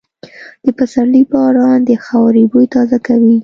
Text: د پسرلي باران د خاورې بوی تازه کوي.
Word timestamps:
د 0.65 0.67
پسرلي 0.77 1.21
باران 1.31 1.79
د 1.85 1.91
خاورې 2.05 2.43
بوی 2.51 2.65
تازه 2.75 2.97
کوي. 3.07 3.37